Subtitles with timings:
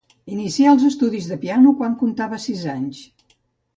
[0.35, 3.07] Inicià els estudis de piano, quan contava sis anys.